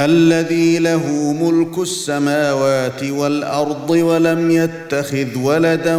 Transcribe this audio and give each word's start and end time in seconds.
الذي 0.00 0.78
له 0.78 1.32
ملك 1.32 1.78
السماوات 1.78 3.04
والأرض 3.04 3.90
ولم 3.90 4.50
يتخذ 4.50 5.38
ولدا 5.38 5.96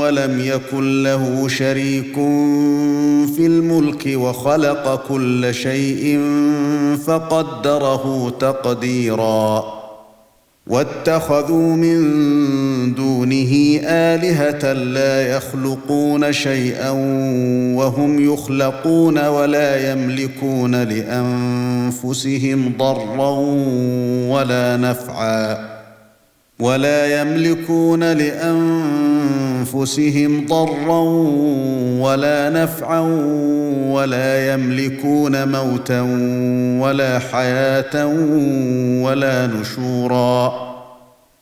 ولم 0.00 0.40
يكن 0.40 1.02
له 1.02 1.48
شريك 1.48 2.14
في 3.36 3.46
الملك 3.46 4.02
وخلق 4.06 5.08
كل 5.08 5.54
شيء 5.54 6.20
فقدره 7.06 8.34
تقديرا. 8.40 9.81
واتخذوا 10.66 11.76
من 11.76 11.98
دونه 12.94 13.80
آلهة 13.84 14.72
لا 14.72 15.22
يخلقون 15.36 16.32
شيئا 16.32 16.90
وهم 17.76 18.32
يخلقون 18.32 19.26
ولا 19.26 19.92
يملكون 19.92 20.82
لأنفسهم 20.82 22.72
ضرا 22.78 23.30
ولا 24.28 24.76
نفعا 24.76 25.72
ولا 26.58 27.20
يملكون 27.20 28.12
لأنفسهم 28.12 29.41
ضرا 30.46 31.00
ولا 32.00 32.50
نفعا 32.50 33.00
ولا 33.90 34.54
يملكون 34.54 35.48
موتا 35.48 36.00
ولا 36.80 37.18
حياة 37.18 38.06
ولا 39.02 39.46
نشورا. 39.46 40.72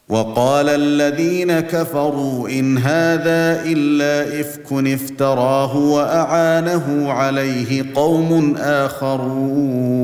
وقال 0.09 0.69
الذين 0.69 1.61
كفروا 1.61 2.48
إن 2.48 2.78
هذا 2.78 3.62
إلا 3.64 4.41
إفك 4.41 4.72
افتراه 4.72 5.77
وأعانه 5.77 7.12
عليه 7.12 7.84
قوم 7.94 8.55
آخرون. 8.59 10.00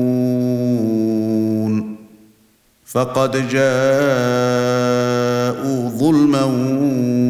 فقد 2.85 3.31
جاءوا 3.31 3.57
ظلما 5.89 6.43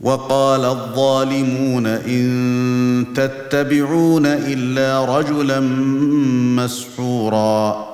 وقال 0.00 0.64
الظالمون 0.64 1.86
إن 1.86 3.06
تتبعون 3.14 4.26
إلا 4.26 5.18
رجلا 5.18 5.60
مسحورا. 6.56 7.86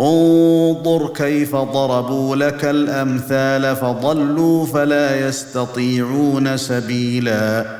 انظر 0.00 1.12
كيف 1.14 1.56
ضربوا 1.56 2.36
لك 2.36 2.64
الأمثال 2.64 3.76
فضلوا 3.76 4.66
فلا 4.66 5.28
يستطيعون 5.28 6.56
سبيلا. 6.56 7.79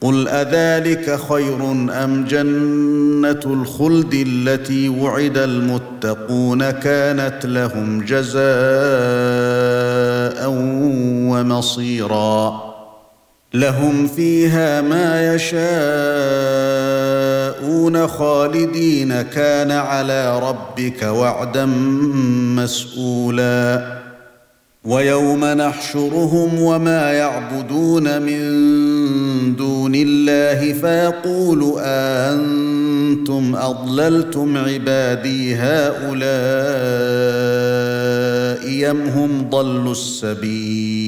قل 0.00 0.28
أذلك 0.28 1.18
خير 1.28 1.72
أم 2.04 2.24
جنة 2.24 3.40
الخلد 3.46 4.14
التي 4.26 4.88
وعد 4.88 5.38
المتقون 5.38 6.70
كانت 6.70 7.46
لهم 7.46 8.00
جزاء 8.00 8.38
ومصيرا 11.30 12.68
لهم 13.54 14.06
فيها 14.06 14.80
ما 14.80 15.34
يشاءون 15.34 15.58
خالدين 18.08 19.22
كان 19.22 19.70
على 19.70 20.38
ربك 20.38 21.02
وعدا 21.02 21.66
مسئولا 22.56 23.98
ويوم 24.88 25.44
نحشرهم 25.44 26.62
وما 26.62 27.12
يعبدون 27.12 28.22
من 28.22 28.40
دون 29.56 29.92
الله 29.94 30.72
فيقول 30.72 31.74
أنتم 31.78 33.56
أضللتم 33.56 34.56
عبادي 34.56 35.54
هؤلاء 35.54 36.18
أم 38.90 39.00
هم 39.00 39.50
ضلوا 39.50 39.92
السبيل؟ 39.92 41.07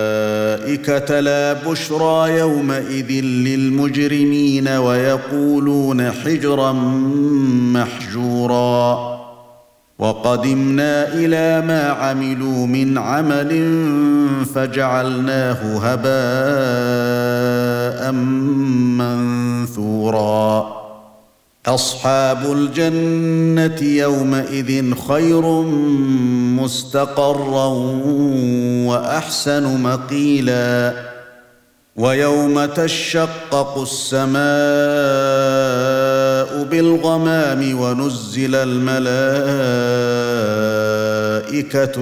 لا 1.11 1.53
بشرى 1.53 2.39
يومئذ 2.39 3.11
للمجرمين 3.23 4.67
ويقولون 4.67 6.11
حجرا 6.11 6.71
محجورا. 7.73 9.21
وقدمنا 9.99 11.13
إلى 11.13 11.67
ما 11.67 11.89
عملوا 11.89 12.67
من 12.67 12.97
عمل 12.97 13.49
فجعلناه 14.55 15.77
هباء 15.77 16.11
منثورا. 19.71 20.80
أصحاب 21.67 22.51
الجنة 22.51 23.81
يومئذ 23.81 24.93
خير 25.07 25.61
مستقرا 26.61 27.65
وأحسن 28.87 29.81
مقيلا 29.81 30.93
ويوم 31.95 32.65
تشقق 32.65 33.77
السماء 33.81 34.41
بالغمام 36.63 37.79
ونزل 37.79 38.55
الملائكة 38.55 39.05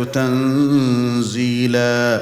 تنزيلا 0.03 2.21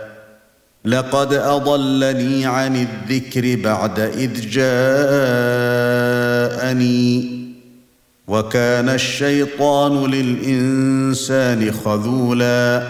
لقد 0.85 1.33
أضلني 1.33 2.45
عن 2.45 2.75
الذكر 2.75 3.61
بعد 3.63 3.99
إذ 3.99 4.49
جاءني. 4.49 5.11
وكان 8.27 8.89
الشيطان 8.89 10.05
للإنسان 10.05 11.71
خذولا. 11.71 12.87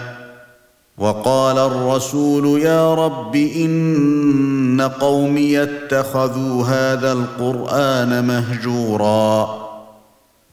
وقال 0.98 1.58
الرسول 1.58 2.60
يا 2.60 2.94
رب 2.94 3.36
إن 3.36 4.90
قومي 5.00 5.62
اتخذوا 5.62 6.64
هذا 6.64 7.12
القرآن 7.12 8.24
مهجورا. 8.24 9.62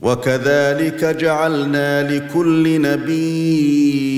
وكذلك 0.02 1.06
جعلنا 1.06 2.12
لكل 2.12 2.82
نبي 2.82 4.09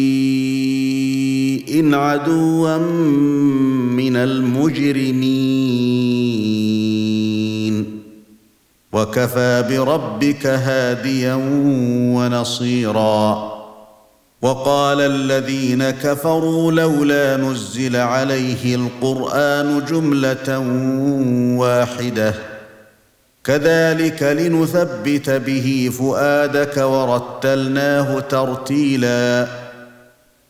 عدوا 1.77 2.77
من 2.77 4.15
المجرمين. 4.15 5.11
وكفى 8.93 9.65
بربك 9.69 10.45
هاديا 10.45 11.39
ونصيرا. 12.15 13.51
وقال 14.41 15.01
الذين 15.01 15.89
كفروا 15.89 16.71
لولا 16.71 17.37
نزل 17.37 17.95
عليه 17.95 18.75
القرآن 18.75 19.85
جملة 19.89 20.59
واحدة. 21.59 22.33
كذلك 23.43 24.23
لنثبت 24.23 25.29
به 25.29 25.91
فؤادك 25.97 26.77
ورتلناه 26.77 28.19
ترتيلا. 28.19 29.60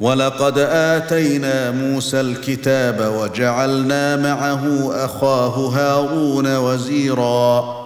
ولقد 0.00 0.58
آتينا 0.58 1.70
موسى 1.70 2.20
الكتاب 2.20 3.12
وجعلنا 3.20 4.16
معه 4.16 4.90
أخاه 5.04 5.68
هارون 5.68 6.56
وزيرا 6.56 7.76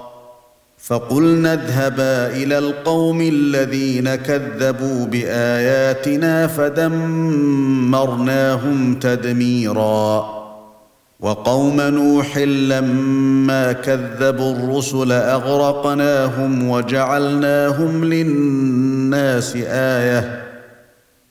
فقلنا 0.79 1.53
اذهبا 1.53 2.27
إلى 2.43 2.59
القوم 2.59 3.21
الذين 3.21 4.15
كذبوا 4.15 5.07
بآياتنا 5.07 6.47
فدمرناهم 6.47 6.95
تدميرا 8.95 10.40
وقوم 11.21 11.81
نوح 11.81 12.38
لما 12.38 13.73
كذبوا 13.73 14.52
الرسل 14.52 15.12
أغرقناهم 15.12 16.71
وجعلناهم 16.71 18.05
للناس 18.05 19.57
آية 19.67 20.39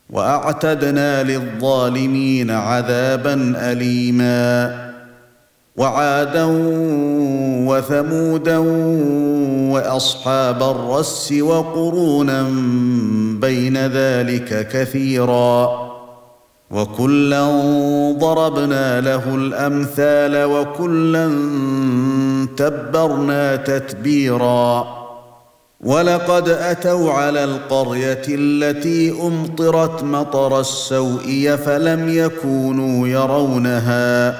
وأعتدنا 0.09 1.23
للظالمين 1.23 2.51
عذابا 2.51 3.53
اليما 3.57 4.89
وعادا 5.77 6.45
وثمودا 7.67 8.57
وأصحاب 9.71 10.63
الرس 10.63 11.31
وقرونا 11.41 12.43
بين 13.41 13.77
ذلك 13.77 14.67
كثيرا 14.67 15.89
وكلا 16.71 17.47
ضربنا 18.19 19.01
له 19.01 19.35
الأمثال 19.35 20.43
وكلا 20.43 21.27
تبرنا 22.57 23.55
تتبيرا 23.55 24.98
ولقد 25.83 26.49
أتوا 26.49 27.11
على 27.13 27.43
القرية 27.43 28.21
التي 28.27 29.11
أمطرت 29.11 30.03
مطر 30.03 30.59
السوء 30.59 31.55
فلم 31.65 32.09
يكونوا 32.09 33.07
يرونها 33.07 34.35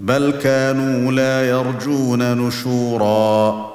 بل 0.00 0.30
كانوا 0.30 1.12
لا 1.12 1.48
يرجون 1.48 2.46
نشورا. 2.46 3.70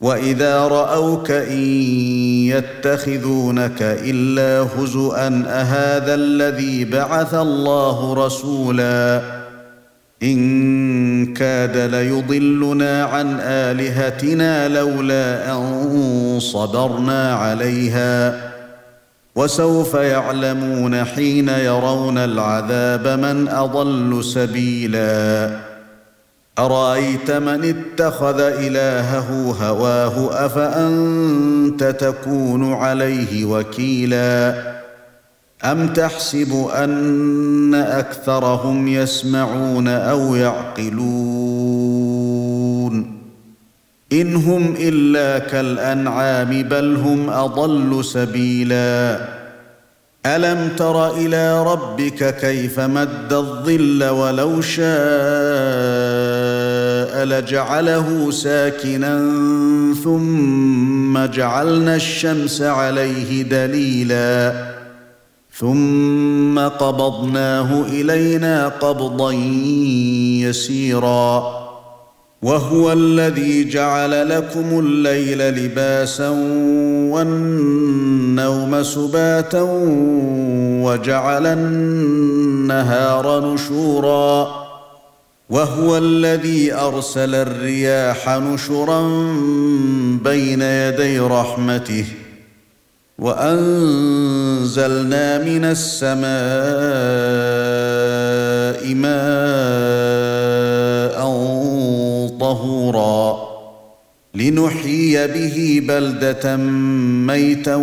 وإذا 0.00 0.68
رأوك 0.68 1.30
إن 1.30 1.62
يتخذونك 2.48 3.82
إلا 3.82 4.68
هزءا 4.76 5.44
أهذا 5.46 6.14
الذي 6.14 6.84
بعث 6.84 7.34
الله 7.34 8.26
رسولا؟ 8.26 9.33
إن 10.24 11.34
كاد 11.34 11.76
ليضلنا 11.76 13.04
عن 13.04 13.40
آلهتنا 13.40 14.68
لولا 14.68 15.52
أن 15.52 16.38
صبرنا 16.40 17.34
عليها. 17.34 18.40
وسوف 19.36 19.94
يعلمون 19.94 21.04
حين 21.04 21.48
يرون 21.48 22.18
العذاب 22.18 23.08
من 23.20 23.48
أضل 23.48 24.24
سبيلا. 24.24 25.50
أرأيت 26.58 27.30
من 27.30 27.74
اتخذ 27.74 28.40
إلهه 28.40 29.56
هواه 29.60 30.46
أفأنت 30.46 31.84
تكون 31.84 32.72
عليه 32.72 33.44
وكيلا؟ 33.44 34.73
أم 35.64 35.88
تحسب 35.88 36.68
أن 36.74 37.74
أكثرهم 37.74 38.88
يسمعون 38.88 39.88
أو 39.88 40.34
يعقلون؟ 40.34 41.94
إن 44.12 44.36
هم 44.36 44.74
إلا 44.78 45.38
كالأنعام 45.38 46.62
بل 46.62 46.96
هم 46.96 47.30
أضل 47.30 48.04
سبيلا. 48.04 49.20
ألم 50.26 50.68
تر 50.76 51.16
إلى 51.16 51.62
ربك 51.62 52.36
كيف 52.36 52.80
مد 52.80 53.32
الظل 53.32 54.04
ولو 54.04 54.60
شاء 54.60 54.84
لجعله 57.24 58.30
ساكنا 58.30 59.18
ثم 60.04 61.26
جعلنا 61.26 61.94
الشمس 61.96 62.62
عليه 62.62 63.42
دليلا؟ 63.42 64.73
ثم 65.58 66.58
قبضناه 66.58 67.82
إلينا 67.82 68.68
قبضا 68.68 69.32
يسيرا. 70.42 71.64
وهو 72.42 72.92
الذي 72.92 73.68
جعل 73.68 74.28
لكم 74.28 74.78
الليل 74.78 75.38
لباسا 75.38 76.28
والنوم 77.10 78.82
سباتا 78.82 79.62
وجعل 80.82 81.46
النهار 81.46 83.54
نشورا. 83.54 84.64
وهو 85.50 85.98
الذي 85.98 86.74
أرسل 86.74 87.34
الرياح 87.34 88.28
نشرا 88.28 89.00
بين 90.24 90.62
يدي 90.62 91.20
رحمته 91.20 92.04
وانزلنا 94.64 95.38
من 95.38 95.64
السماء 95.64 96.24
ماء 98.94 99.14
طهورا 102.40 103.44
لنحيي 104.34 105.26
به 105.26 105.82
بلدة 105.88 106.56
ميتا 107.26 107.76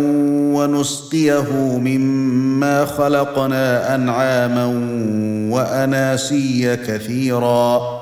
ونسقيه 0.54 1.52
مما 1.78 2.84
خلقنا 2.84 3.94
أنعاما 3.94 4.66
وأناسيا 5.54 6.74
كثيرا 6.74 8.01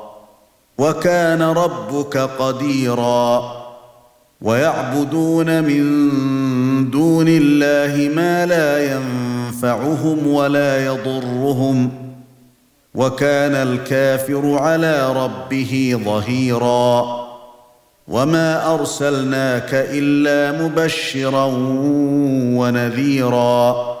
وكان 0.81 1.41
ربك 1.41 2.17
قديرا. 2.17 3.61
ويعبدون 4.41 5.63
من 5.63 6.01
دون 6.91 7.25
الله 7.27 8.09
ما 8.15 8.45
لا 8.45 8.95
ينفعهم 8.95 10.27
ولا 10.27 10.85
يضرهم. 10.85 11.89
وكان 12.95 13.55
الكافر 13.55 14.57
على 14.59 15.13
ربه 15.23 16.01
ظهيرا. 16.05 17.21
وما 18.07 18.73
أرسلناك 18.73 19.69
إلا 19.73 20.63
مبشرا 20.63 21.45
ونذيرا. 22.57 24.00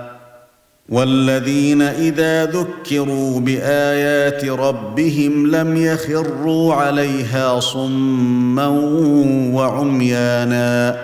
والذين 0.91 1.81
إذا 1.81 2.45
ذكروا 2.45 3.39
بآيات 3.39 4.45
ربهم 4.45 5.47
لم 5.55 5.77
يخروا 5.77 6.73
عليها 6.73 7.59
صما 7.59 8.67
وعميانا 9.53 10.97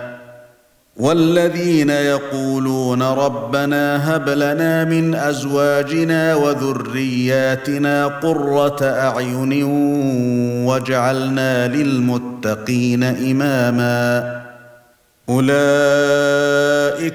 والذين 0.98 1.90
يقولون 1.90 3.02
ربنا 3.04 4.16
هب 4.16 4.30
لنا 4.30 4.84
من 4.84 5.16
أزواجنا 5.16 6.36
وذرياتنا 6.36 8.08
قرة 8.08 8.78
أعين 8.82 9.64
واجعلنا 10.66 11.68
للمتقين 11.68 13.04
إماما 13.04 14.42
أولئك 15.30 16.27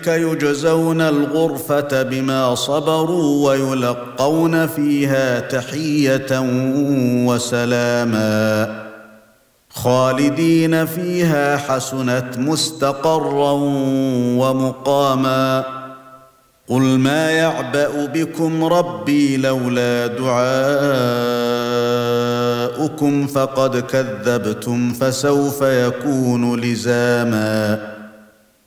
يجزون 0.06 1.00
الغرفة 1.00 2.02
بما 2.02 2.54
صبروا 2.54 3.48
ويلقون 3.48 4.66
فيها 4.66 5.40
تحية 5.40 6.40
وسلاما. 7.26 8.82
خالدين 9.70 10.86
فيها 10.86 11.56
حسنت 11.56 12.38
مستقرا 12.38 13.52
ومقاما. 14.38 15.64
قل 16.68 16.82
ما 16.82 17.30
يعبأ 17.30 18.06
بكم 18.06 18.64
ربي 18.64 19.36
لولا 19.36 20.06
دعاؤكم 20.06 20.42
فقد 23.26 23.78
كذبتم 23.78 24.92
فسوف 24.92 25.62
يكون 25.62 26.60
لزاما. 26.60 27.91